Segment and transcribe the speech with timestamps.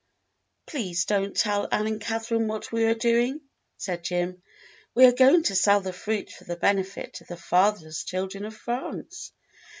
[0.65, 3.39] "Please don't tell Ann and Catherine what we are doing,"
[3.77, 4.41] said Jim.
[4.95, 8.55] "We are going to sell the fruit for the benefit of the Fatherless Children of
[8.57, 9.31] France.